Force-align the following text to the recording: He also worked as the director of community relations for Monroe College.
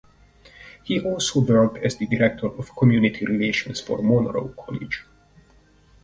He 0.81 0.99
also 0.99 1.41
worked 1.41 1.77
as 1.77 1.95
the 1.95 2.07
director 2.07 2.47
of 2.47 2.75
community 2.75 3.23
relations 3.23 3.81
for 3.81 4.01
Monroe 4.01 4.47
College. 4.57 5.05